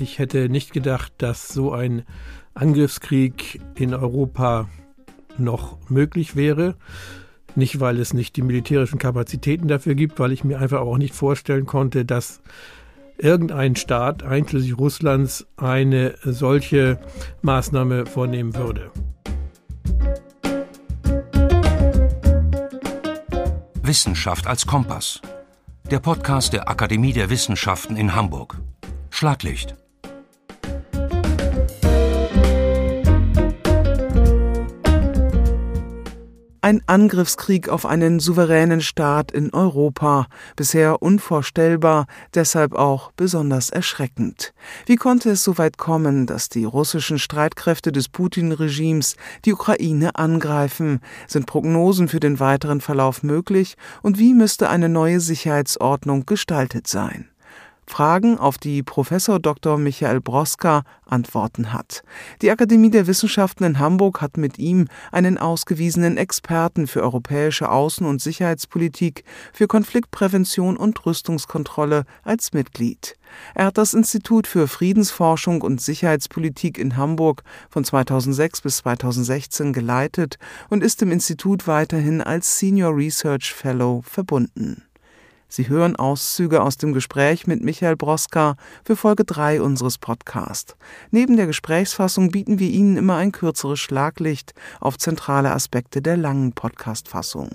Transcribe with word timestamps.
Ich 0.00 0.18
hätte 0.18 0.48
nicht 0.48 0.72
gedacht, 0.72 1.12
dass 1.18 1.48
so 1.48 1.72
ein 1.72 2.04
Angriffskrieg 2.54 3.60
in 3.74 3.92
Europa 3.92 4.66
noch 5.36 5.76
möglich 5.90 6.36
wäre. 6.36 6.74
Nicht, 7.54 7.80
weil 7.80 8.00
es 8.00 8.14
nicht 8.14 8.34
die 8.36 8.42
militärischen 8.42 8.98
Kapazitäten 8.98 9.68
dafür 9.68 9.94
gibt, 9.94 10.18
weil 10.18 10.32
ich 10.32 10.42
mir 10.42 10.58
einfach 10.58 10.80
auch 10.80 10.96
nicht 10.96 11.14
vorstellen 11.14 11.66
konnte, 11.66 12.06
dass 12.06 12.40
irgendein 13.18 13.76
Staat, 13.76 14.22
einschließlich 14.22 14.78
Russlands, 14.78 15.46
eine 15.58 16.14
solche 16.24 16.98
Maßnahme 17.42 18.06
vornehmen 18.06 18.54
würde. 18.54 18.90
Wissenschaft 23.82 24.46
als 24.46 24.66
Kompass. 24.66 25.20
Der 25.90 25.98
Podcast 25.98 26.54
der 26.54 26.70
Akademie 26.70 27.12
der 27.12 27.28
Wissenschaften 27.28 27.98
in 27.98 28.14
Hamburg. 28.14 28.56
Schlaglicht. 29.10 29.76
Ein 36.62 36.82
Angriffskrieg 36.86 37.70
auf 37.70 37.86
einen 37.86 38.20
souveränen 38.20 38.82
Staat 38.82 39.32
in 39.32 39.54
Europa, 39.54 40.26
bisher 40.56 41.00
unvorstellbar, 41.00 42.06
deshalb 42.34 42.74
auch 42.74 43.12
besonders 43.12 43.70
erschreckend. 43.70 44.52
Wie 44.84 44.96
konnte 44.96 45.30
es 45.30 45.42
so 45.42 45.56
weit 45.56 45.78
kommen, 45.78 46.26
dass 46.26 46.50
die 46.50 46.64
russischen 46.64 47.18
Streitkräfte 47.18 47.92
des 47.92 48.10
Putin-Regimes 48.10 49.16
die 49.46 49.54
Ukraine 49.54 50.16
angreifen? 50.16 51.00
Sind 51.26 51.46
Prognosen 51.46 52.08
für 52.08 52.20
den 52.20 52.40
weiteren 52.40 52.82
Verlauf 52.82 53.22
möglich? 53.22 53.76
Und 54.02 54.18
wie 54.18 54.34
müsste 54.34 54.68
eine 54.68 54.90
neue 54.90 55.20
Sicherheitsordnung 55.20 56.26
gestaltet 56.26 56.86
sein? 56.86 57.30
Fragen, 57.90 58.38
auf 58.38 58.56
die 58.56 58.82
Professor 58.82 59.40
Dr. 59.40 59.76
Michael 59.76 60.20
Broska 60.20 60.84
Antworten 61.04 61.72
hat. 61.72 62.02
Die 62.40 62.50
Akademie 62.50 62.90
der 62.90 63.08
Wissenschaften 63.08 63.64
in 63.64 63.78
Hamburg 63.80 64.20
hat 64.20 64.36
mit 64.36 64.58
ihm 64.58 64.86
einen 65.10 65.38
ausgewiesenen 65.38 66.16
Experten 66.16 66.86
für 66.86 67.02
europäische 67.02 67.70
Außen- 67.70 68.06
und 68.06 68.22
Sicherheitspolitik, 68.22 69.24
für 69.52 69.66
Konfliktprävention 69.66 70.76
und 70.76 71.04
Rüstungskontrolle 71.04 72.04
als 72.22 72.52
Mitglied. 72.52 73.16
Er 73.54 73.66
hat 73.66 73.76
das 73.76 73.92
Institut 73.92 74.46
für 74.46 74.68
Friedensforschung 74.68 75.60
und 75.60 75.80
Sicherheitspolitik 75.80 76.78
in 76.78 76.96
Hamburg 76.96 77.42
von 77.68 77.84
2006 77.84 78.60
bis 78.60 78.76
2016 78.78 79.72
geleitet 79.72 80.38
und 80.68 80.84
ist 80.84 81.02
im 81.02 81.10
Institut 81.10 81.66
weiterhin 81.66 82.22
als 82.22 82.58
Senior 82.58 82.96
Research 82.96 83.52
Fellow 83.52 84.02
verbunden. 84.02 84.84
Sie 85.52 85.68
hören 85.68 85.96
Auszüge 85.96 86.62
aus 86.62 86.76
dem 86.76 86.92
Gespräch 86.92 87.48
mit 87.48 87.60
Michael 87.60 87.96
Broska 87.96 88.54
für 88.84 88.94
Folge 88.94 89.24
3 89.24 89.60
unseres 89.60 89.98
Podcasts. 89.98 90.76
Neben 91.10 91.36
der 91.36 91.48
Gesprächsfassung 91.48 92.30
bieten 92.30 92.60
wir 92.60 92.70
Ihnen 92.70 92.96
immer 92.96 93.16
ein 93.16 93.32
kürzeres 93.32 93.80
Schlaglicht 93.80 94.54
auf 94.78 94.96
zentrale 94.96 95.50
Aspekte 95.50 96.02
der 96.02 96.16
langen 96.16 96.52
Podcastfassung. 96.52 97.50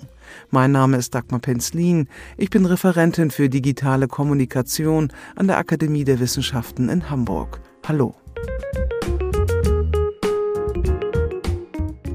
Mein 0.50 0.72
Name 0.72 0.98
ist 0.98 1.14
Dagmar 1.14 1.40
Penzlin. 1.40 2.06
Ich 2.36 2.50
bin 2.50 2.66
Referentin 2.66 3.30
für 3.30 3.48
digitale 3.48 4.08
Kommunikation 4.08 5.10
an 5.34 5.46
der 5.46 5.56
Akademie 5.56 6.04
der 6.04 6.20
Wissenschaften 6.20 6.90
in 6.90 7.08
Hamburg. 7.08 7.62
Hallo. 7.88 8.14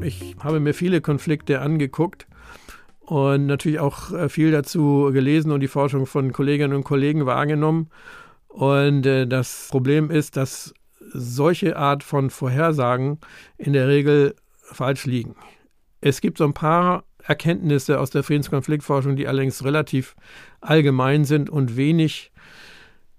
Ich 0.03 0.35
habe 0.43 0.59
mir 0.59 0.75
viele 0.75 1.01
Konflikte 1.01 1.59
angeguckt 1.59 2.27
und 3.01 3.45
natürlich 3.45 3.79
auch 3.79 4.11
äh, 4.13 4.29
viel 4.29 4.51
dazu 4.51 5.09
gelesen 5.11 5.51
und 5.51 5.59
die 5.59 5.67
Forschung 5.67 6.05
von 6.05 6.31
Kolleginnen 6.31 6.73
und 6.73 6.83
Kollegen 6.83 7.25
wahrgenommen. 7.25 7.89
Und 8.47 9.05
äh, 9.05 9.27
das 9.27 9.67
Problem 9.69 10.11
ist, 10.11 10.37
dass 10.37 10.73
solche 11.13 11.77
Art 11.77 12.03
von 12.03 12.29
Vorhersagen 12.29 13.19
in 13.57 13.73
der 13.73 13.87
Regel 13.87 14.35
falsch 14.61 15.05
liegen. 15.05 15.35
Es 15.99 16.21
gibt 16.21 16.37
so 16.37 16.45
ein 16.45 16.53
paar 16.53 17.03
Erkenntnisse 17.23 17.99
aus 17.99 18.09
der 18.09 18.23
Friedenskonfliktforschung, 18.23 19.15
die 19.15 19.27
allerdings 19.27 19.63
relativ 19.63 20.15
allgemein 20.61 21.25
sind 21.25 21.49
und 21.49 21.75
wenig 21.75 22.31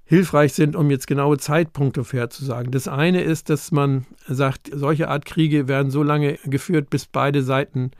hilfreich 0.05 0.53
sind, 0.53 0.77
um 0.77 0.91
jetzt 0.91 1.07
genaue 1.07 1.39
Zeitpunkte 1.39 2.05
vorherzusagen. 2.05 2.73
Das 2.73 2.89
eine 2.89 3.23
ist, 3.23 3.49
dass 3.51 3.73
man 3.73 4.07
sagt, 4.27 4.71
solche 4.73 5.09
Art 5.09 5.25
Kriege 5.25 5.69
werden 5.69 5.91
so 5.91 6.03
lange 6.03 6.39
geführt, 6.45 6.91
bis 6.91 7.07
beide 7.07 7.43
Seiten 7.43 7.93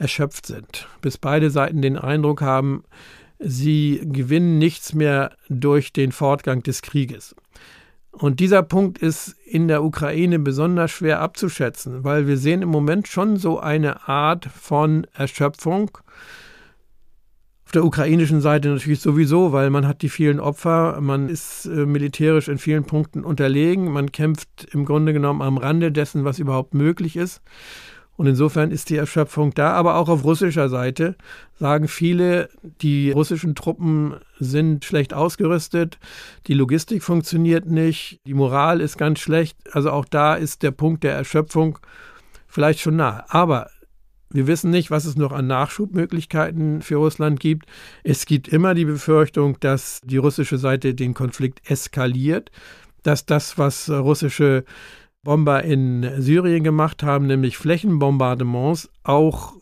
erschöpft 0.00 0.46
sind, 0.46 0.88
bis 1.02 1.18
beide 1.18 1.50
Seiten 1.50 1.82
den 1.82 1.98
Eindruck 1.98 2.40
haben, 2.40 2.84
sie 3.38 4.00
gewinnen 4.02 4.58
nichts 4.58 4.94
mehr 4.94 5.32
durch 5.48 5.92
den 5.92 6.10
Fortgang 6.10 6.62
des 6.62 6.82
Krieges. 6.82 7.36
Und 8.10 8.40
dieser 8.40 8.62
Punkt 8.62 8.98
ist 8.98 9.36
in 9.44 9.68
der 9.68 9.84
Ukraine 9.84 10.38
besonders 10.38 10.90
schwer 10.90 11.20
abzuschätzen, 11.20 12.02
weil 12.02 12.26
wir 12.26 12.38
sehen 12.38 12.62
im 12.62 12.70
Moment 12.70 13.08
schon 13.08 13.36
so 13.36 13.60
eine 13.60 14.08
Art 14.08 14.46
von 14.46 15.06
Erschöpfung. 15.14 15.90
Auf 17.66 17.72
der 17.72 17.84
ukrainischen 17.84 18.40
Seite 18.40 18.68
natürlich 18.68 19.00
sowieso, 19.00 19.52
weil 19.52 19.70
man 19.70 19.86
hat 19.86 20.02
die 20.02 20.08
vielen 20.08 20.40
Opfer, 20.40 21.00
man 21.00 21.28
ist 21.28 21.66
äh, 21.66 21.86
militärisch 21.86 22.48
in 22.48 22.58
vielen 22.58 22.84
Punkten 22.84 23.22
unterlegen, 23.22 23.92
man 23.92 24.10
kämpft 24.10 24.66
im 24.72 24.84
Grunde 24.84 25.12
genommen 25.12 25.40
am 25.40 25.56
Rande 25.56 25.92
dessen, 25.92 26.24
was 26.24 26.40
überhaupt 26.40 26.74
möglich 26.74 27.16
ist. 27.16 27.42
Und 28.20 28.26
insofern 28.26 28.70
ist 28.70 28.90
die 28.90 28.98
Erschöpfung 28.98 29.54
da, 29.54 29.72
aber 29.72 29.94
auch 29.94 30.10
auf 30.10 30.24
russischer 30.24 30.68
Seite 30.68 31.16
sagen 31.58 31.88
viele, 31.88 32.50
die 32.82 33.12
russischen 33.12 33.54
Truppen 33.54 34.16
sind 34.38 34.84
schlecht 34.84 35.14
ausgerüstet, 35.14 35.98
die 36.46 36.52
Logistik 36.52 37.02
funktioniert 37.02 37.64
nicht, 37.64 38.20
die 38.26 38.34
Moral 38.34 38.82
ist 38.82 38.98
ganz 38.98 39.20
schlecht. 39.20 39.56
Also 39.72 39.90
auch 39.90 40.04
da 40.04 40.34
ist 40.34 40.62
der 40.62 40.70
Punkt 40.70 41.02
der 41.02 41.14
Erschöpfung 41.14 41.78
vielleicht 42.46 42.80
schon 42.80 42.96
nah. 42.96 43.24
Aber 43.28 43.70
wir 44.28 44.46
wissen 44.46 44.70
nicht, 44.70 44.90
was 44.90 45.06
es 45.06 45.16
noch 45.16 45.32
an 45.32 45.46
Nachschubmöglichkeiten 45.46 46.82
für 46.82 46.96
Russland 46.96 47.40
gibt. 47.40 47.64
Es 48.04 48.26
gibt 48.26 48.48
immer 48.48 48.74
die 48.74 48.84
Befürchtung, 48.84 49.56
dass 49.60 50.02
die 50.04 50.18
russische 50.18 50.58
Seite 50.58 50.92
den 50.92 51.14
Konflikt 51.14 51.70
eskaliert, 51.70 52.50
dass 53.02 53.24
das, 53.24 53.56
was 53.56 53.88
russische 53.88 54.64
Bomber 55.22 55.62
in 55.64 56.08
Syrien 56.18 56.64
gemacht 56.64 57.02
haben, 57.02 57.26
nämlich 57.26 57.58
Flächenbombardements, 57.58 58.90
auch 59.02 59.54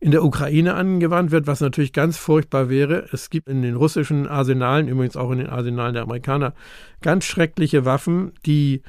in 0.00 0.10
der 0.10 0.22
Ukraine 0.22 0.74
angewandt 0.74 1.30
wird, 1.30 1.46
was 1.46 1.60
natürlich 1.60 1.92
ganz 1.92 2.16
furchtbar 2.16 2.68
wäre. 2.68 3.08
Es 3.12 3.30
gibt 3.30 3.48
in 3.48 3.62
den 3.62 3.74
russischen 3.74 4.26
Arsenalen, 4.26 4.88
übrigens 4.88 5.16
auch 5.16 5.30
in 5.30 5.38
den 5.38 5.48
Arsenalen 5.48 5.94
der 5.94 6.04
Amerikaner, 6.04 6.54
ganz 7.00 7.24
schreckliche 7.24 7.84
Waffen, 7.84 8.32
die 8.46 8.82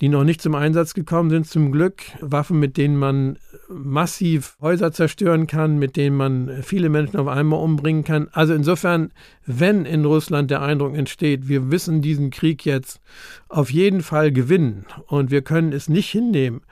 die 0.00 0.08
noch 0.08 0.24
nicht 0.24 0.42
zum 0.42 0.54
Einsatz 0.54 0.94
gekommen 0.94 1.30
sind, 1.30 1.46
zum 1.46 1.72
Glück. 1.72 2.02
Waffen, 2.20 2.58
mit 2.58 2.76
denen 2.76 2.96
man 2.96 3.38
massiv 3.68 4.56
Häuser 4.60 4.92
zerstören 4.92 5.46
kann, 5.46 5.78
mit 5.78 5.96
denen 5.96 6.16
man 6.16 6.62
viele 6.62 6.88
Menschen 6.88 7.16
auf 7.18 7.28
einmal 7.28 7.60
umbringen 7.60 8.04
kann. 8.04 8.28
Also 8.32 8.54
insofern, 8.54 9.12
wenn 9.46 9.84
in 9.84 10.04
Russland 10.04 10.50
der 10.50 10.62
Eindruck 10.62 10.96
entsteht, 10.96 11.48
wir 11.48 11.70
wissen 11.70 12.02
diesen 12.02 12.30
Krieg 12.30 12.64
jetzt 12.64 13.00
auf 13.48 13.70
jeden 13.70 14.02
Fall 14.02 14.32
gewinnen 14.32 14.86
und 15.06 15.30
wir 15.30 15.42
können 15.42 15.72
es 15.72 15.88
nicht 15.88 16.10
hinnehmen, 16.10 16.62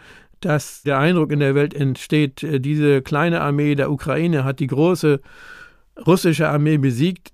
dass 0.40 0.82
der 0.82 0.98
Eindruck 0.98 1.30
in 1.30 1.40
der 1.40 1.54
Welt 1.54 1.72
entsteht, 1.72 2.44
diese 2.64 3.00
kleine 3.02 3.40
Armee 3.40 3.76
der 3.76 3.92
Ukraine 3.92 4.44
hat 4.44 4.58
die 4.58 4.66
große 4.66 5.20
russische 6.06 6.48
Armee 6.48 6.78
besiegt, 6.78 7.32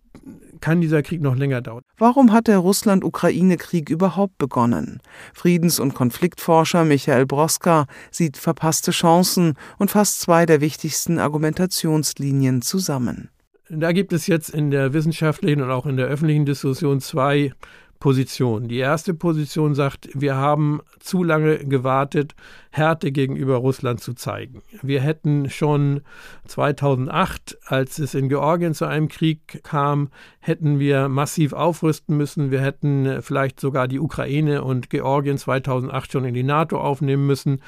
kann 0.61 0.81
dieser 0.81 1.03
Krieg 1.03 1.21
noch 1.21 1.37
länger 1.37 1.61
dauern. 1.61 1.83
Warum 1.99 2.33
hat 2.33 2.47
der 2.47 2.59
Russland-Ukraine-Krieg 2.59 3.91
überhaupt 3.91 4.39
begonnen? 4.39 5.01
Friedens- 5.35 5.81
und 5.81 5.95
Konfliktforscher 5.95 6.85
Michael 6.85 7.27
Broska 7.27 7.87
sieht 8.11 8.37
verpasste 8.37 8.91
Chancen 8.91 9.55
und 9.79 9.91
fasst 9.91 10.21
zwei 10.21 10.47
der 10.47 10.61
wichtigsten 10.61 11.19
Argumentationslinien 11.19 12.63
zusammen. 12.63 13.31
Da 13.71 13.93
gibt 13.93 14.15
es 14.15 14.27
jetzt 14.27 14.49
in 14.49 14.71
der 14.71 14.95
wissenschaftlichen 14.95 15.61
und 15.61 15.71
auch 15.71 15.85
in 15.85 15.99
der 15.99 16.07
öffentlichen 16.07 16.47
Diskussion 16.47 17.01
zwei 17.01 17.53
Position. 17.99 18.69
Die 18.69 18.79
erste 18.79 19.13
Position 19.13 19.75
sagt, 19.75 20.09
wir 20.15 20.37
haben 20.37 20.81
zu 21.01 21.25
lange 21.25 21.59
gewartet, 21.59 22.35
Härte 22.71 23.11
gegenüber 23.11 23.57
Russland 23.57 24.01
zu 24.01 24.15
zeigen. 24.15 24.63
Wir 24.83 25.01
hätten 25.01 25.51
schon 25.51 26.03
2008, 26.47 27.59
als 27.67 27.99
es 27.99 28.15
in 28.15 28.29
Georgien 28.29 28.75
zu 28.75 28.85
einem 28.85 29.09
Krieg 29.09 29.63
kam, 29.65 30.11
hätten 30.39 30.79
wir 30.79 31.09
massiv 31.09 31.53
aufrüsten 31.53 32.17
müssen. 32.17 32.51
Wir 32.51 32.61
hätten 32.61 33.21
vielleicht 33.23 33.59
sogar 33.59 33.89
die 33.89 33.99
Ukraine 33.99 34.63
und 34.63 34.91
Georgien 34.91 35.39
2008 35.39 36.13
schon 36.13 36.25
in 36.25 36.35
die 36.35 36.45
NATO 36.45 36.81
aufnehmen 36.81 37.27
müssen. 37.27 37.61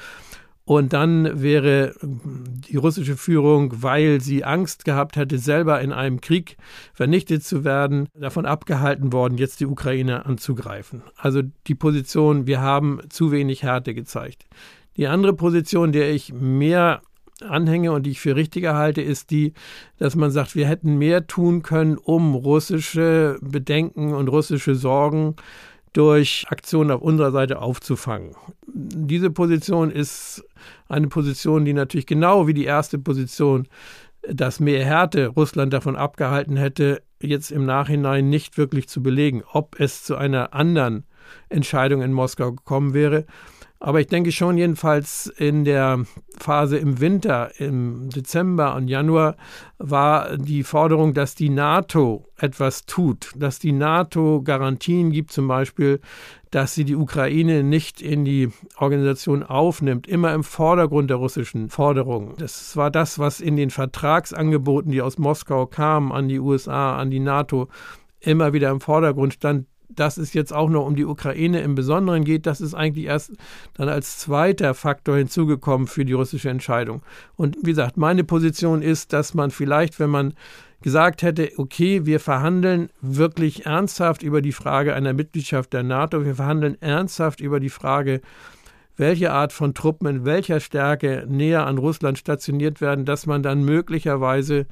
Und 0.71 0.93
dann 0.93 1.41
wäre 1.41 1.93
die 2.01 2.77
russische 2.77 3.17
Führung, 3.17 3.83
weil 3.83 4.21
sie 4.21 4.45
Angst 4.45 4.85
gehabt 4.85 5.17
hätte, 5.17 5.37
selber 5.37 5.81
in 5.81 5.91
einem 5.91 6.21
Krieg 6.21 6.55
vernichtet 6.93 7.43
zu 7.43 7.65
werden, 7.65 8.07
davon 8.13 8.45
abgehalten 8.45 9.11
worden, 9.11 9.37
jetzt 9.37 9.59
die 9.59 9.65
Ukraine 9.65 10.25
anzugreifen. 10.25 11.03
Also 11.17 11.41
die 11.67 11.75
Position, 11.75 12.47
wir 12.47 12.61
haben 12.61 13.01
zu 13.09 13.33
wenig 13.33 13.63
Härte 13.63 13.93
gezeigt. 13.93 14.45
Die 14.95 15.07
andere 15.07 15.33
Position, 15.33 15.91
der 15.91 16.13
ich 16.13 16.31
mehr 16.31 17.01
anhänge 17.41 17.91
und 17.91 18.05
die 18.05 18.11
ich 18.11 18.21
für 18.21 18.37
richtiger 18.37 18.73
halte, 18.73 19.01
ist 19.01 19.29
die, 19.29 19.51
dass 19.97 20.15
man 20.15 20.31
sagt, 20.31 20.55
wir 20.55 20.69
hätten 20.69 20.97
mehr 20.97 21.27
tun 21.27 21.63
können, 21.63 21.97
um 21.97 22.33
russische 22.33 23.39
Bedenken 23.41 24.13
und 24.13 24.29
russische 24.29 24.75
Sorgen 24.75 25.35
durch 25.93 26.45
Aktionen 26.49 26.91
auf 26.91 27.01
unserer 27.01 27.31
Seite 27.31 27.59
aufzufangen. 27.59 28.35
Diese 28.67 29.29
Position 29.29 29.91
ist 29.91 30.43
eine 30.87 31.07
Position, 31.07 31.65
die 31.65 31.73
natürlich 31.73 32.05
genau 32.05 32.47
wie 32.47 32.53
die 32.53 32.65
erste 32.65 32.97
Position, 32.97 33.67
dass 34.21 34.59
mehr 34.59 34.85
Härte 34.85 35.27
Russland 35.27 35.73
davon 35.73 35.95
abgehalten 35.95 36.55
hätte, 36.55 37.01
jetzt 37.19 37.51
im 37.51 37.65
Nachhinein 37.65 38.29
nicht 38.29 38.57
wirklich 38.57 38.87
zu 38.87 39.03
belegen, 39.03 39.43
ob 39.51 39.79
es 39.79 40.03
zu 40.03 40.15
einer 40.15 40.53
anderen 40.53 41.05
Entscheidung 41.49 42.01
in 42.01 42.13
Moskau 42.13 42.51
gekommen 42.51 42.93
wäre. 42.93 43.25
Aber 43.83 43.99
ich 43.99 44.05
denke 44.05 44.31
schon 44.31 44.59
jedenfalls 44.59 45.25
in 45.25 45.65
der 45.65 46.05
Phase 46.37 46.77
im 46.77 46.99
Winter, 46.99 47.59
im 47.59 48.11
Dezember 48.11 48.75
und 48.75 48.87
Januar, 48.87 49.35
war 49.79 50.37
die 50.37 50.61
Forderung, 50.61 51.15
dass 51.15 51.33
die 51.33 51.49
NATO 51.49 52.27
etwas 52.37 52.85
tut, 52.85 53.31
dass 53.35 53.57
die 53.57 53.71
NATO 53.71 54.43
Garantien 54.43 55.09
gibt, 55.09 55.31
zum 55.31 55.47
Beispiel, 55.47 55.99
dass 56.51 56.75
sie 56.75 56.85
die 56.85 56.95
Ukraine 56.95 57.63
nicht 57.63 58.03
in 58.03 58.23
die 58.23 58.51
Organisation 58.77 59.41
aufnimmt, 59.41 60.05
immer 60.05 60.31
im 60.35 60.43
Vordergrund 60.43 61.09
der 61.09 61.17
russischen 61.17 61.71
Forderungen. 61.71 62.35
Das 62.37 62.77
war 62.77 62.91
das, 62.91 63.17
was 63.17 63.41
in 63.41 63.55
den 63.55 63.71
Vertragsangeboten, 63.71 64.91
die 64.91 65.01
aus 65.01 65.17
Moskau 65.17 65.65
kamen, 65.65 66.11
an 66.11 66.27
die 66.27 66.39
USA, 66.39 66.97
an 66.97 67.09
die 67.09 67.19
NATO, 67.19 67.67
immer 68.19 68.53
wieder 68.53 68.69
im 68.69 68.79
Vordergrund 68.79 69.33
stand, 69.33 69.65
dass 69.95 70.17
es 70.17 70.33
jetzt 70.33 70.53
auch 70.53 70.69
noch 70.69 70.85
um 70.85 70.95
die 70.95 71.05
Ukraine 71.05 71.61
im 71.61 71.75
Besonderen 71.75 72.23
geht, 72.23 72.45
das 72.45 72.61
ist 72.61 72.73
eigentlich 72.73 73.05
erst 73.05 73.31
dann 73.73 73.89
als 73.89 74.17
zweiter 74.17 74.73
Faktor 74.73 75.17
hinzugekommen 75.17 75.87
für 75.87 76.05
die 76.05 76.13
russische 76.13 76.49
Entscheidung. 76.49 77.01
Und 77.35 77.57
wie 77.61 77.71
gesagt, 77.71 77.97
meine 77.97 78.23
Position 78.23 78.81
ist, 78.81 79.13
dass 79.13 79.33
man 79.33 79.51
vielleicht, 79.51 79.99
wenn 79.99 80.09
man 80.09 80.33
gesagt 80.81 81.21
hätte, 81.21 81.51
okay, 81.57 82.05
wir 82.05 82.19
verhandeln 82.19 82.89
wirklich 83.01 83.65
ernsthaft 83.65 84.23
über 84.23 84.41
die 84.41 84.51
Frage 84.51 84.93
einer 84.95 85.13
Mitgliedschaft 85.13 85.73
der 85.73 85.83
NATO, 85.83 86.25
wir 86.25 86.35
verhandeln 86.35 86.81
ernsthaft 86.81 87.39
über 87.39 87.59
die 87.59 87.69
Frage, 87.69 88.21
welche 88.97 89.31
Art 89.31 89.53
von 89.53 89.73
Truppen 89.73 90.07
in 90.07 90.25
welcher 90.25 90.59
Stärke 90.59 91.25
näher 91.27 91.65
an 91.65 91.77
Russland 91.77 92.17
stationiert 92.17 92.81
werden, 92.81 93.05
dass 93.05 93.25
man 93.25 93.41
dann 93.41 93.63
möglicherweise 93.63 94.65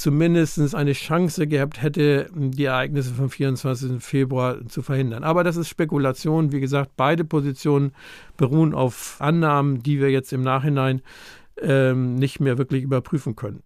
zumindest 0.00 0.74
eine 0.74 0.92
Chance 0.92 1.46
gehabt 1.46 1.82
hätte, 1.82 2.30
die 2.34 2.64
Ereignisse 2.64 3.12
vom 3.12 3.28
24. 3.28 4.02
Februar 4.02 4.66
zu 4.66 4.80
verhindern. 4.82 5.24
Aber 5.24 5.44
das 5.44 5.56
ist 5.56 5.68
Spekulation. 5.68 6.52
Wie 6.52 6.60
gesagt, 6.60 6.92
beide 6.96 7.24
Positionen 7.24 7.92
beruhen 8.36 8.74
auf 8.74 9.16
Annahmen, 9.18 9.82
die 9.82 10.00
wir 10.00 10.10
jetzt 10.10 10.32
im 10.32 10.42
Nachhinein 10.42 11.02
ähm, 11.60 12.14
nicht 12.14 12.40
mehr 12.40 12.56
wirklich 12.56 12.82
überprüfen 12.82 13.36
können. 13.36 13.62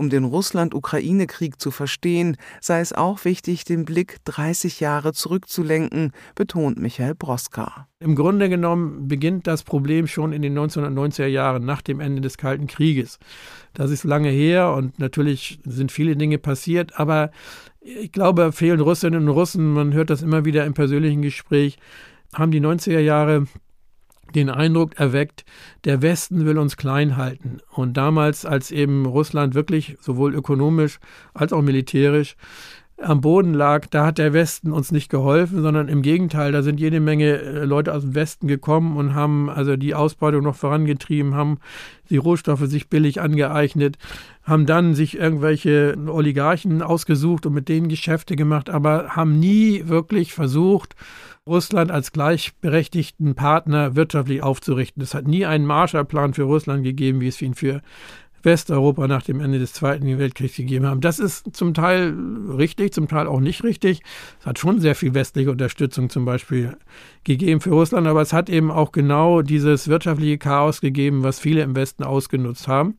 Um 0.00 0.08
den 0.08 0.24
Russland-Ukraine-Krieg 0.24 1.60
zu 1.60 1.70
verstehen, 1.70 2.38
sei 2.62 2.80
es 2.80 2.94
auch 2.94 3.26
wichtig, 3.26 3.64
den 3.64 3.84
Blick 3.84 4.16
30 4.24 4.80
Jahre 4.80 5.12
zurückzulenken, 5.12 6.12
betont 6.34 6.78
Michael 6.78 7.14
Broska. 7.14 7.86
Im 7.98 8.14
Grunde 8.14 8.48
genommen 8.48 9.08
beginnt 9.08 9.46
das 9.46 9.62
Problem 9.62 10.06
schon 10.06 10.32
in 10.32 10.40
den 10.40 10.58
1990er 10.58 11.26
Jahren 11.26 11.66
nach 11.66 11.82
dem 11.82 12.00
Ende 12.00 12.22
des 12.22 12.38
Kalten 12.38 12.66
Krieges. 12.66 13.18
Das 13.74 13.90
ist 13.90 14.04
lange 14.04 14.30
her 14.30 14.72
und 14.72 14.98
natürlich 14.98 15.60
sind 15.66 15.92
viele 15.92 16.16
Dinge 16.16 16.38
passiert, 16.38 16.98
aber 16.98 17.30
ich 17.82 18.10
glaube, 18.10 18.52
fehlen 18.52 18.80
Russinnen 18.80 19.28
und 19.28 19.28
Russen, 19.28 19.74
man 19.74 19.92
hört 19.92 20.08
das 20.08 20.22
immer 20.22 20.46
wieder 20.46 20.64
im 20.64 20.72
persönlichen 20.72 21.20
Gespräch, 21.20 21.76
haben 22.32 22.52
die 22.52 22.62
90er 22.62 23.00
Jahre 23.00 23.44
den 24.34 24.50
Eindruck 24.50 24.98
erweckt, 24.98 25.44
der 25.84 26.02
Westen 26.02 26.44
will 26.46 26.58
uns 26.58 26.76
klein 26.76 27.16
halten. 27.16 27.58
Und 27.70 27.96
damals, 27.96 28.44
als 28.44 28.70
eben 28.70 29.06
Russland 29.06 29.54
wirklich 29.54 29.96
sowohl 30.00 30.34
ökonomisch 30.34 30.98
als 31.34 31.52
auch 31.52 31.62
militärisch 31.62 32.36
am 33.02 33.20
Boden 33.20 33.54
lag, 33.54 33.86
da 33.86 34.06
hat 34.06 34.18
der 34.18 34.32
Westen 34.32 34.72
uns 34.72 34.92
nicht 34.92 35.10
geholfen, 35.10 35.62
sondern 35.62 35.88
im 35.88 36.02
Gegenteil, 36.02 36.52
da 36.52 36.62
sind 36.62 36.80
jede 36.80 37.00
Menge 37.00 37.38
äh, 37.40 37.64
Leute 37.64 37.94
aus 37.94 38.02
dem 38.02 38.14
Westen 38.14 38.46
gekommen 38.46 38.96
und 38.96 39.14
haben 39.14 39.48
also 39.48 39.76
die 39.76 39.94
Ausbeutung 39.94 40.42
noch 40.42 40.56
vorangetrieben, 40.56 41.34
haben 41.34 41.58
die 42.10 42.18
Rohstoffe 42.18 42.66
sich 42.66 42.88
billig 42.88 43.20
angeeignet, 43.20 43.96
haben 44.42 44.66
dann 44.66 44.94
sich 44.94 45.16
irgendwelche 45.16 45.96
Oligarchen 46.08 46.82
ausgesucht 46.82 47.46
und 47.46 47.54
mit 47.54 47.68
denen 47.68 47.88
Geschäfte 47.88 48.36
gemacht, 48.36 48.70
aber 48.70 49.10
haben 49.16 49.38
nie 49.38 49.84
wirklich 49.86 50.34
versucht, 50.34 50.94
Russland 51.46 51.90
als 51.90 52.12
gleichberechtigten 52.12 53.34
Partner 53.34 53.96
wirtschaftlich 53.96 54.42
aufzurichten. 54.42 55.02
Es 55.02 55.14
hat 55.14 55.26
nie 55.26 55.46
einen 55.46 55.66
Marshallplan 55.66 56.34
für 56.34 56.42
Russland 56.44 56.84
gegeben, 56.84 57.20
wie 57.20 57.28
es 57.28 57.40
ihn 57.40 57.54
für 57.54 57.80
Westeuropa 58.42 59.06
nach 59.06 59.22
dem 59.22 59.40
Ende 59.40 59.58
des 59.58 59.72
Zweiten 59.72 60.18
Weltkriegs 60.18 60.56
gegeben 60.56 60.86
haben. 60.86 61.00
Das 61.00 61.18
ist 61.18 61.54
zum 61.54 61.74
Teil 61.74 62.14
richtig, 62.56 62.92
zum 62.92 63.08
Teil 63.08 63.26
auch 63.26 63.40
nicht 63.40 63.64
richtig. 63.64 64.02
Es 64.40 64.46
hat 64.46 64.58
schon 64.58 64.80
sehr 64.80 64.94
viel 64.94 65.14
westliche 65.14 65.50
Unterstützung 65.50 66.10
zum 66.10 66.24
Beispiel 66.24 66.76
gegeben 67.24 67.60
für 67.60 67.70
Russland, 67.70 68.06
aber 68.06 68.22
es 68.22 68.32
hat 68.32 68.48
eben 68.48 68.70
auch 68.70 68.92
genau 68.92 69.42
dieses 69.42 69.88
wirtschaftliche 69.88 70.38
Chaos 70.38 70.80
gegeben, 70.80 71.22
was 71.22 71.38
viele 71.40 71.62
im 71.62 71.76
Westen 71.76 72.02
ausgenutzt 72.02 72.68
haben. 72.68 72.98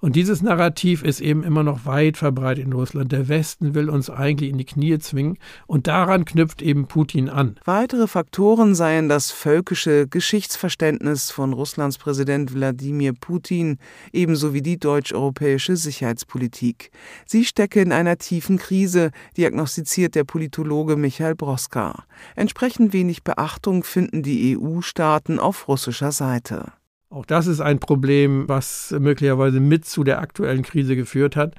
Und 0.00 0.14
dieses 0.14 0.42
Narrativ 0.42 1.02
ist 1.02 1.20
eben 1.20 1.42
immer 1.42 1.64
noch 1.64 1.84
weit 1.84 2.16
verbreitet 2.16 2.64
in 2.64 2.72
Russland. 2.72 3.10
Der 3.10 3.26
Westen 3.26 3.74
will 3.74 3.90
uns 3.90 4.08
eigentlich 4.08 4.50
in 4.50 4.58
die 4.58 4.64
Knie 4.64 4.96
zwingen 5.00 5.38
und 5.66 5.88
daran 5.88 6.24
knüpft 6.24 6.62
eben 6.62 6.86
Putin 6.86 7.28
an. 7.28 7.56
Weitere 7.64 8.06
Faktoren 8.06 8.76
seien 8.76 9.08
das 9.08 9.32
völkische 9.32 10.06
Geschichtsverständnis 10.06 11.32
von 11.32 11.52
Russlands 11.52 11.98
Präsident 11.98 12.54
Wladimir 12.54 13.12
Putin 13.12 13.78
ebenso 14.12 14.54
wie 14.54 14.62
die 14.62 14.78
deutsch-europäische 14.78 15.76
Sicherheitspolitik. 15.76 16.92
Sie 17.26 17.44
stecke 17.44 17.80
in 17.80 17.90
einer 17.90 18.18
tiefen 18.18 18.58
Krise, 18.58 19.10
diagnostiziert 19.36 20.14
der 20.14 20.22
Politologe 20.22 20.94
Michael 20.94 21.34
Broska. 21.34 22.04
Entsprechend 22.36 22.92
wenig 22.92 23.24
Beachtung 23.24 23.82
finden 23.82 24.22
die 24.22 24.56
EU-Staaten 24.56 25.40
auf 25.40 25.66
russischer 25.66 26.12
Seite. 26.12 26.72
Auch 27.10 27.24
das 27.24 27.46
ist 27.46 27.60
ein 27.60 27.78
Problem, 27.78 28.48
was 28.48 28.94
möglicherweise 28.98 29.60
mit 29.60 29.86
zu 29.86 30.04
der 30.04 30.20
aktuellen 30.20 30.62
Krise 30.62 30.94
geführt 30.94 31.36
hat, 31.36 31.54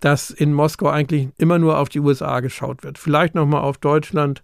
dass 0.00 0.30
in 0.30 0.52
Moskau 0.52 0.88
eigentlich 0.88 1.28
immer 1.36 1.58
nur 1.58 1.78
auf 1.78 1.88
die 1.88 2.00
USA 2.00 2.40
geschaut 2.40 2.82
wird. 2.82 2.98
Vielleicht 2.98 3.34
nochmal 3.34 3.62
auf 3.62 3.76
Deutschland, 3.78 4.42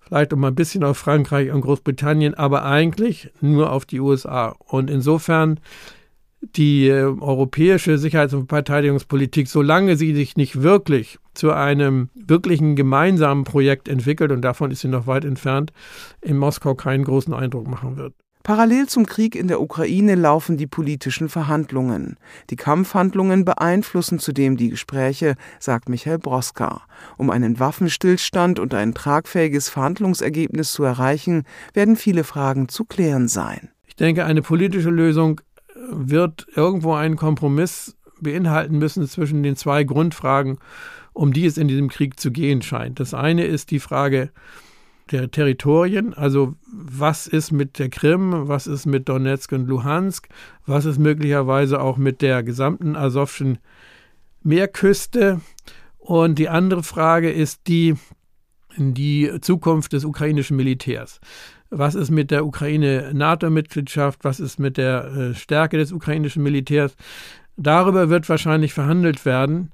vielleicht 0.00 0.34
auch 0.34 0.38
mal 0.38 0.48
ein 0.48 0.54
bisschen 0.56 0.82
auf 0.82 0.98
Frankreich 0.98 1.52
und 1.52 1.60
Großbritannien, 1.60 2.34
aber 2.34 2.64
eigentlich 2.64 3.30
nur 3.40 3.70
auf 3.70 3.86
die 3.86 4.00
USA. 4.00 4.56
Und 4.66 4.90
insofern 4.90 5.60
die 6.40 6.88
äh, 6.88 7.02
europäische 7.02 7.98
Sicherheits- 7.98 8.34
und 8.34 8.48
Verteidigungspolitik, 8.48 9.48
solange 9.48 9.96
sie 9.96 10.14
sich 10.14 10.36
nicht 10.36 10.62
wirklich 10.62 11.18
zu 11.34 11.52
einem 11.52 12.10
wirklichen 12.14 12.76
gemeinsamen 12.76 13.44
Projekt 13.44 13.88
entwickelt, 13.88 14.32
und 14.32 14.42
davon 14.42 14.70
ist 14.70 14.80
sie 14.80 14.88
noch 14.88 15.06
weit 15.06 15.24
entfernt, 15.24 15.72
in 16.20 16.36
Moskau 16.36 16.74
keinen 16.74 17.04
großen 17.04 17.34
Eindruck 17.34 17.68
machen 17.68 17.96
wird. 17.96 18.14
Parallel 18.46 18.86
zum 18.86 19.06
Krieg 19.06 19.34
in 19.34 19.48
der 19.48 19.60
Ukraine 19.60 20.14
laufen 20.14 20.56
die 20.56 20.68
politischen 20.68 21.28
Verhandlungen. 21.28 22.16
Die 22.48 22.54
Kampfhandlungen 22.54 23.44
beeinflussen 23.44 24.20
zudem 24.20 24.56
die 24.56 24.70
Gespräche, 24.70 25.34
sagt 25.58 25.88
Michael 25.88 26.20
Broska. 26.20 26.82
Um 27.16 27.30
einen 27.30 27.58
Waffenstillstand 27.58 28.60
und 28.60 28.72
ein 28.72 28.94
tragfähiges 28.94 29.68
Verhandlungsergebnis 29.68 30.70
zu 30.70 30.84
erreichen, 30.84 31.42
werden 31.74 31.96
viele 31.96 32.22
Fragen 32.22 32.68
zu 32.68 32.84
klären 32.84 33.26
sein. 33.26 33.70
Ich 33.88 33.96
denke, 33.96 34.24
eine 34.24 34.42
politische 34.42 34.90
Lösung 34.90 35.40
wird 35.90 36.46
irgendwo 36.54 36.94
einen 36.94 37.16
Kompromiss 37.16 37.96
beinhalten 38.20 38.78
müssen 38.78 39.08
zwischen 39.08 39.42
den 39.42 39.56
zwei 39.56 39.82
Grundfragen, 39.82 40.58
um 41.14 41.32
die 41.32 41.46
es 41.46 41.58
in 41.58 41.66
diesem 41.66 41.88
Krieg 41.88 42.20
zu 42.20 42.30
gehen 42.30 42.62
scheint. 42.62 43.00
Das 43.00 43.12
eine 43.12 43.44
ist 43.44 43.72
die 43.72 43.80
Frage, 43.80 44.30
der 45.10 45.30
Territorien, 45.30 46.14
also 46.14 46.54
was 46.98 47.26
ist 47.26 47.52
mit 47.52 47.78
der 47.78 47.88
Krim, 47.88 48.48
was 48.48 48.66
ist 48.66 48.86
mit 48.86 49.08
Donetsk 49.08 49.52
und 49.52 49.66
Luhansk, 49.66 50.28
was 50.66 50.84
ist 50.84 50.98
möglicherweise 50.98 51.80
auch 51.80 51.96
mit 51.96 52.22
der 52.22 52.42
gesamten 52.42 52.96
Asowschen 52.96 53.58
Meerküste. 54.42 55.40
Und 55.98 56.38
die 56.38 56.48
andere 56.48 56.82
Frage 56.82 57.30
ist 57.30 57.66
die, 57.66 57.96
die 58.76 59.30
Zukunft 59.40 59.92
des 59.92 60.04
ukrainischen 60.04 60.56
Militärs. 60.56 61.20
Was 61.70 61.96
ist 61.96 62.10
mit 62.10 62.30
der 62.30 62.46
Ukraine-NATO-Mitgliedschaft? 62.46 64.22
Was 64.22 64.38
ist 64.38 64.60
mit 64.60 64.76
der 64.76 65.04
äh, 65.04 65.34
Stärke 65.34 65.78
des 65.78 65.90
ukrainischen 65.90 66.44
Militärs? 66.44 66.94
Darüber 67.56 68.08
wird 68.08 68.28
wahrscheinlich 68.28 68.72
verhandelt 68.72 69.24
werden. 69.24 69.72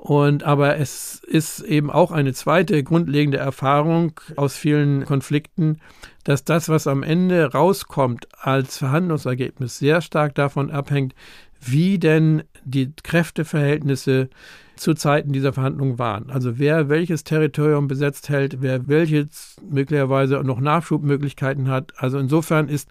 Und 0.00 0.44
aber 0.44 0.78
es 0.78 1.20
ist 1.26 1.60
eben 1.60 1.90
auch 1.90 2.10
eine 2.10 2.32
zweite 2.32 2.82
grundlegende 2.82 3.36
Erfahrung 3.36 4.18
aus 4.36 4.56
vielen 4.56 5.04
Konflikten, 5.04 5.78
dass 6.24 6.42
das, 6.42 6.70
was 6.70 6.86
am 6.86 7.02
Ende 7.02 7.52
rauskommt 7.52 8.26
als 8.38 8.78
Verhandlungsergebnis, 8.78 9.78
sehr 9.78 10.00
stark 10.00 10.34
davon 10.34 10.70
abhängt, 10.70 11.14
wie 11.60 11.98
denn 11.98 12.44
die 12.64 12.94
Kräfteverhältnisse 13.02 14.30
zu 14.74 14.94
Zeiten 14.94 15.32
dieser 15.34 15.52
Verhandlungen 15.52 15.98
waren. 15.98 16.30
Also 16.30 16.58
wer 16.58 16.88
welches 16.88 17.22
Territorium 17.22 17.86
besetzt 17.86 18.30
hält, 18.30 18.62
wer 18.62 18.88
welches 18.88 19.56
möglicherweise 19.70 20.36
noch 20.36 20.60
Nachschubmöglichkeiten 20.60 21.68
hat. 21.68 21.92
Also 21.98 22.18
insofern 22.18 22.70
ist 22.70 22.88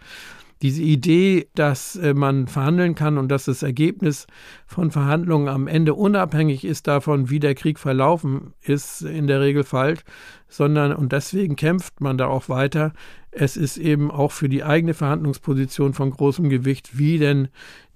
diese 0.62 0.82
Idee, 0.82 1.48
dass 1.56 1.96
äh, 1.96 2.13
man 2.13 2.48
verhandeln 2.48 2.96
kann 2.96 3.18
und 3.18 3.30
dass 3.30 3.46
das 3.46 3.63
Ergebnis 3.63 4.28
von 4.66 4.92
Verhandlungen 4.92 5.48
am 5.48 5.68
Ende 5.68 5.94
unabhängig 5.94 6.66
ist 6.66 6.88
davon, 6.88 7.30
wie 7.30 7.39
der 7.39 7.56
Krieg 7.56 7.80
verlaufen 7.80 8.54
ist, 8.62 9.01
in 9.01 9.28
der 9.28 9.39
Regel 9.42 9.63
falsch, 9.63 10.01
sondern 10.48 10.94
und 10.94 11.12
deswegen 11.13 11.56
kämpft 11.56 12.01
man 12.01 12.18
da 12.18 12.28
auch 12.28 12.50
weiter. 12.50 12.94
Es 13.32 13.58
ist 13.58 13.78
eben 13.78 14.12
auch 14.12 14.32
für 14.32 14.50
die 14.50 14.63
eigene 14.63 14.94
Verhandlungsposition 14.94 15.94
von 15.94 16.12
großem 16.12 16.50
Gewicht, 16.50 16.98
wie 16.98 17.18
denn 17.18 17.48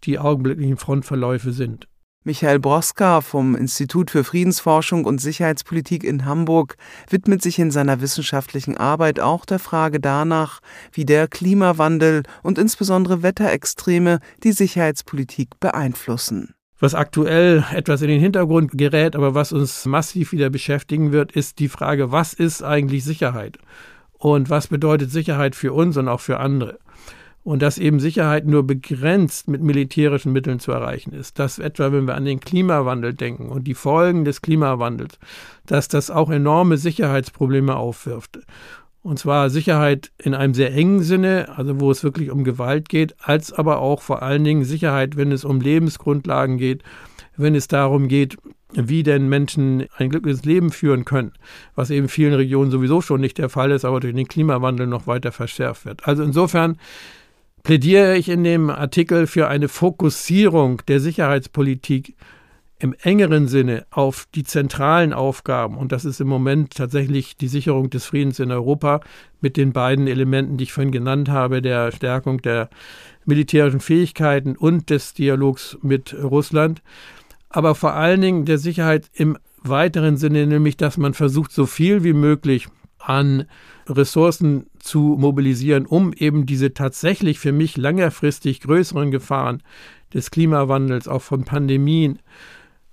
die 0.04 0.20
augenblicklichen 0.20 0.78
Frontverläufe 0.78 1.52
sind. 1.52 1.88
Michael 2.26 2.60
Broska 2.60 3.20
vom 3.20 3.54
Institut 3.54 4.10
für 4.10 4.24
Friedensforschung 4.24 5.04
und 5.04 5.20
Sicherheitspolitik 5.20 6.06
in 6.06 6.24
Hamburg 6.24 6.78
widmet 7.10 7.42
sich 7.42 7.60
in 7.60 7.70
seiner 7.70 8.00
wissenschaftlichen 8.00 8.78
Arbeit 8.78 9.20
auch 9.20 9.44
der 9.44 9.60
Frage 9.60 10.00
danach, 10.00 10.62
wie 10.94 11.04
der 11.04 11.28
Klimawandel 11.28 12.24
und 12.42 12.58
insbesondere 12.58 13.24
Wetterextreme 13.24 14.20
die 14.44 14.54
Sicherheitspolitik 14.54 15.60
beeinflussen. 15.60 16.54
Was 16.80 16.96
aktuell 16.96 17.66
etwas 17.74 18.02
in 18.02 18.08
den 18.08 18.22
Hintergrund 18.22 18.72
gerät, 18.74 19.18
aber 19.18 19.36
was 19.36 19.52
uns 19.52 19.86
massiv 19.86 20.32
wieder 20.32 20.50
beschäftigen 20.50 21.12
wird, 21.12 21.34
ist 21.34 21.60
die 21.60 21.68
Frage, 21.68 22.14
was 22.14 22.34
ist 22.34 22.64
eigentlich 22.64 23.04
Sicherheit? 23.04 23.58
Und 24.14 24.50
was 24.50 24.68
bedeutet 24.68 25.12
Sicherheit 25.12 25.56
für 25.56 25.74
uns 25.74 25.98
und 25.98 26.08
auch 26.08 26.22
für 26.22 26.40
andere? 26.40 26.80
Und 27.44 27.62
dass 27.62 27.78
eben 27.78 28.00
Sicherheit 28.00 28.46
nur 28.46 28.66
begrenzt 28.66 29.50
mit 29.50 29.62
militärischen 29.62 30.32
Mitteln 30.32 30.60
zu 30.60 30.72
erreichen 30.72 31.14
ist. 31.14 31.40
Dass 31.40 31.60
etwa, 31.60 31.92
wenn 31.92 32.08
wir 32.08 32.16
an 32.16 32.26
den 32.26 32.40
Klimawandel 32.40 33.14
denken 33.14 33.50
und 33.50 33.66
die 33.66 33.74
Folgen 33.74 34.24
des 34.26 34.42
Klimawandels, 34.42 35.20
dass 35.66 35.88
das 35.88 36.10
auch 36.10 36.30
enorme 36.30 36.78
Sicherheitsprobleme 36.78 37.76
aufwirft. 37.76 38.40
Und 39.02 39.20
zwar 39.20 39.50
Sicherheit 39.50 40.12
in 40.18 40.34
einem 40.34 40.54
sehr 40.54 40.74
engen 40.74 41.02
Sinne, 41.02 41.50
also 41.58 41.82
wo 41.82 41.92
es 41.92 42.06
wirklich 42.06 42.32
um 42.32 42.46
Gewalt 42.46 42.88
geht, 42.88 43.16
als 43.20 43.52
aber 43.52 43.80
auch 43.80 44.02
vor 44.02 44.24
allen 44.24 44.46
Dingen 44.46 44.64
Sicherheit, 44.64 45.18
wenn 45.18 45.34
es 45.34 45.44
um 45.44 45.60
Lebensgrundlagen 45.60 46.58
geht, 46.58 46.84
wenn 47.36 47.54
es 47.54 47.68
darum 47.68 48.08
geht, 48.08 48.38
wie 48.72 49.04
denn 49.04 49.28
Menschen 49.28 49.86
ein 49.98 50.10
glückliches 50.10 50.46
Leben 50.46 50.72
führen 50.72 51.04
können, 51.04 51.34
was 51.76 51.90
eben 51.90 52.06
in 52.06 52.10
vielen 52.10 52.34
Regionen 52.34 52.72
sowieso 52.72 53.02
schon 53.02 53.20
nicht 53.20 53.38
der 53.38 53.50
Fall 53.50 53.72
ist, 53.72 53.84
aber 53.84 54.00
durch 54.00 54.16
den 54.16 54.28
Klimawandel 54.28 54.88
noch 54.88 55.06
weiter 55.06 55.34
verschärft 55.34 55.86
wird. 55.86 56.08
Also 56.08 56.24
insofern 56.24 56.78
plädiere 57.64 58.18
ich 58.18 58.30
in 58.30 58.44
dem 58.44 58.70
Artikel 58.70 59.26
für 59.26 59.48
eine 59.48 59.70
Fokussierung 59.70 60.82
der 60.88 61.00
Sicherheitspolitik 61.00 62.16
im 62.80 62.94
engeren 63.02 63.48
Sinne 63.48 63.86
auf 63.92 64.28
die 64.36 64.44
zentralen 64.44 65.14
Aufgaben. 65.14 65.78
Und 65.78 65.94
das 65.94 66.04
ist 66.04 66.20
im 66.20 66.28
Moment 66.28 66.76
tatsächlich 66.76 67.38
die 67.38 67.48
Sicherung 67.48 67.90
des 67.90 68.06
Friedens 68.06 68.40
in 68.40 68.52
Europa 68.52 69.00
mit 69.40 69.56
den 69.56 69.72
beiden 69.72 70.08
Elementen, 70.08 70.58
die 70.58 70.66
ich 70.66 70.74
vorhin 70.74 70.92
genannt 70.92 71.30
habe, 71.30 71.62
der 71.62 71.94
Stärkung 71.94 72.42
der 72.42 72.70
militärischen 73.26 73.80
Fähigkeiten 73.80 74.58
und 74.58 74.90
des 74.90 75.14
Dialogs 75.14 75.78
mit 75.82 76.14
Russland. 76.22 76.82
Aber 77.48 77.74
vor 77.74 77.94
allen 77.94 78.20
Dingen 78.20 78.44
der 78.44 78.58
Sicherheit 78.58 79.10
im 79.14 79.38
weiteren 79.62 80.18
Sinne, 80.18 80.46
nämlich 80.46 80.76
dass 80.76 80.98
man 80.98 81.14
versucht, 81.14 81.54
so 81.54 81.66
viel 81.66 82.04
wie 82.04 82.12
möglich 82.12 82.68
an 83.06 83.46
Ressourcen 83.88 84.68
zu 84.80 85.18
mobilisieren, 85.20 85.86
um 85.86 86.14
eben 86.14 86.46
diese 86.46 86.74
tatsächlich 86.74 87.40
für 87.40 87.52
mich 87.52 87.78
längerfristig 87.78 88.62
größeren 88.62 89.12
Gefahren 89.12 89.62
des 90.14 90.32
Klimawandels, 90.32 91.08
auch 91.08 91.22
von 91.22 91.44
Pandemien, 91.44 92.20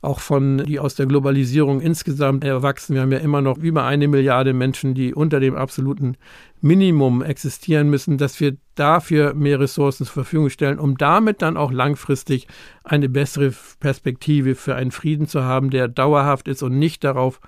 auch 0.03 0.21
von, 0.21 0.65
die 0.65 0.79
aus 0.81 0.95
der 0.95 1.05
Globalisierung 1.05 1.83
insgesamt 1.83 2.43
erwachsen. 2.43 2.95
Wir 2.95 3.03
haben 3.03 3.13
ja 3.13 3.19
immer 3.19 3.43
noch 3.43 3.59
über 3.59 3.85
eine 3.85 4.09
Milliarde 4.09 4.55
Menschen, 4.55 4.95
die 4.95 5.13
unter 5.13 5.41
dem 5.41 5.55
absoluten 5.55 6.17
Minimum 6.63 7.23
existieren 7.23 7.91
müssen, 7.91 8.17
dass 8.17 8.41
wir 8.41 8.57
dafür 8.77 9.35
mehr 9.35 9.61
Ressourcen 9.61 10.07
zur 10.07 10.15
Verfügung 10.15 10.49
stellen, 10.49 10.79
um 10.79 10.97
damit 10.97 11.43
dann 11.43 11.59
auch 11.59 11.71
langfristig 11.71 12.47
eine 12.83 13.11
bessere 13.11 13.53
Perspektive 13.79 14.55
für 14.55 14.75
einen 14.75 14.91
Frieden 14.91 15.27
zu 15.27 15.45
haben, 15.45 15.69
der 15.69 15.87
dauerhaft 15.87 16.49
ist 16.49 16.63
und 16.63 16.79
nicht 16.79 17.05
darauf 17.05 17.41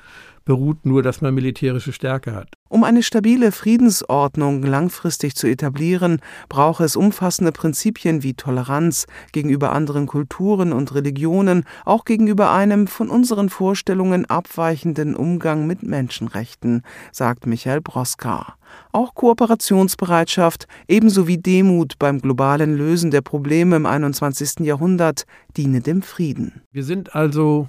beruht 0.44 0.84
nur, 0.84 1.02
dass 1.02 1.20
man 1.20 1.34
militärische 1.34 1.92
Stärke 1.92 2.34
hat. 2.34 2.48
Um 2.68 2.84
eine 2.84 3.02
stabile 3.02 3.52
Friedensordnung 3.52 4.62
langfristig 4.62 5.34
zu 5.34 5.46
etablieren, 5.46 6.20
braucht 6.48 6.80
es 6.80 6.96
umfassende 6.96 7.52
Prinzipien 7.52 8.22
wie 8.22 8.34
Toleranz 8.34 9.06
gegenüber 9.32 9.72
anderen 9.72 10.06
Kulturen 10.06 10.72
und 10.72 10.94
Religionen, 10.94 11.64
auch 11.84 12.04
gegenüber 12.04 12.50
einem 12.50 12.86
von 12.86 13.10
unseren 13.10 13.50
Vorstellungen 13.50 14.24
abweichenden 14.24 15.14
Umgang 15.14 15.66
mit 15.66 15.82
Menschenrechten, 15.82 16.82
sagt 17.12 17.46
Michael 17.46 17.82
Broska. 17.82 18.54
Auch 18.92 19.14
Kooperationsbereitschaft 19.14 20.66
ebenso 20.88 21.28
wie 21.28 21.38
Demut 21.38 21.98
beim 21.98 22.20
globalen 22.20 22.74
Lösen 22.74 23.10
der 23.10 23.20
Probleme 23.20 23.76
im 23.76 23.84
21. 23.84 24.60
Jahrhundert 24.60 25.26
diene 25.58 25.80
dem 25.80 26.00
Frieden. 26.00 26.62
Wir 26.72 26.84
sind 26.84 27.14
also 27.14 27.68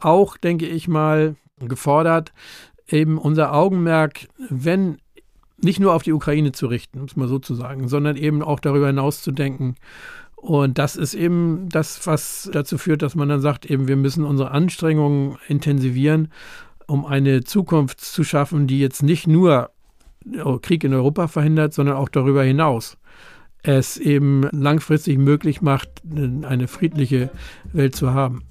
auch, 0.00 0.36
denke 0.36 0.66
ich 0.66 0.88
mal, 0.88 1.36
gefordert, 1.60 2.32
eben 2.88 3.18
unser 3.18 3.54
Augenmerk, 3.54 4.28
wenn 4.48 4.98
nicht 5.60 5.80
nur 5.80 5.94
auf 5.94 6.02
die 6.02 6.12
Ukraine 6.12 6.52
zu 6.52 6.66
richten, 6.66 7.04
es 7.04 7.16
mal 7.16 7.28
so 7.28 7.40
sondern 7.88 8.16
eben 8.16 8.42
auch 8.42 8.60
darüber 8.60 8.86
hinaus 8.86 9.22
zu 9.22 9.32
denken. 9.32 9.74
Und 10.36 10.78
das 10.78 10.94
ist 10.94 11.14
eben 11.14 11.68
das, 11.68 12.06
was 12.06 12.48
dazu 12.52 12.78
führt, 12.78 13.02
dass 13.02 13.16
man 13.16 13.28
dann 13.28 13.40
sagt, 13.40 13.66
eben 13.66 13.88
wir 13.88 13.96
müssen 13.96 14.24
unsere 14.24 14.52
Anstrengungen 14.52 15.36
intensivieren, 15.48 16.28
um 16.86 17.04
eine 17.04 17.42
Zukunft 17.42 18.00
zu 18.00 18.22
schaffen, 18.22 18.68
die 18.68 18.78
jetzt 18.78 19.02
nicht 19.02 19.26
nur 19.26 19.70
Krieg 20.62 20.84
in 20.84 20.94
Europa 20.94 21.26
verhindert, 21.26 21.74
sondern 21.74 21.96
auch 21.96 22.08
darüber 22.08 22.44
hinaus 22.44 22.96
es 23.62 23.96
eben 23.96 24.48
langfristig 24.52 25.18
möglich 25.18 25.60
macht, 25.60 25.88
eine 26.14 26.68
friedliche 26.68 27.30
Welt 27.72 27.94
zu 27.94 28.12
haben. 28.14 28.44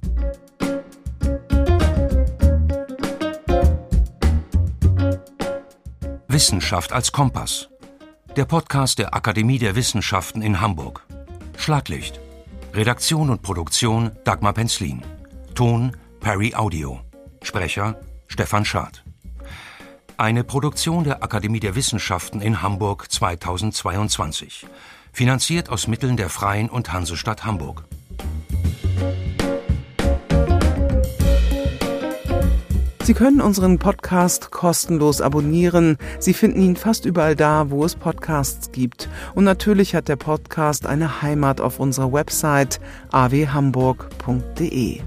Wissenschaft 6.38 6.92
als 6.92 7.10
Kompass. 7.10 7.68
Der 8.36 8.44
Podcast 8.44 9.00
der 9.00 9.12
Akademie 9.12 9.58
der 9.58 9.74
Wissenschaften 9.74 10.40
in 10.40 10.60
Hamburg. 10.60 11.04
Schlaglicht. 11.56 12.20
Redaktion 12.72 13.30
und 13.30 13.42
Produktion 13.42 14.12
Dagmar 14.22 14.52
Penzlin. 14.52 15.02
Ton 15.56 15.96
Perry 16.20 16.54
Audio. 16.54 17.00
Sprecher 17.42 17.98
Stefan 18.28 18.64
Schad. 18.64 19.02
Eine 20.16 20.44
Produktion 20.44 21.02
der 21.02 21.24
Akademie 21.24 21.58
der 21.58 21.74
Wissenschaften 21.74 22.40
in 22.40 22.62
Hamburg 22.62 23.10
2022. 23.10 24.64
Finanziert 25.12 25.70
aus 25.70 25.88
Mitteln 25.88 26.16
der 26.16 26.28
Freien 26.28 26.70
und 26.70 26.92
Hansestadt 26.92 27.44
Hamburg. 27.46 27.82
Sie 33.08 33.14
können 33.14 33.40
unseren 33.40 33.78
Podcast 33.78 34.50
kostenlos 34.50 35.22
abonnieren. 35.22 35.96
Sie 36.18 36.34
finden 36.34 36.60
ihn 36.60 36.76
fast 36.76 37.06
überall 37.06 37.34
da, 37.34 37.70
wo 37.70 37.82
es 37.86 37.94
Podcasts 37.94 38.70
gibt. 38.70 39.08
Und 39.34 39.44
natürlich 39.44 39.94
hat 39.94 40.08
der 40.08 40.16
Podcast 40.16 40.84
eine 40.84 41.22
Heimat 41.22 41.62
auf 41.62 41.80
unserer 41.80 42.12
Website 42.12 42.80
awhamburg.de. 43.10 45.00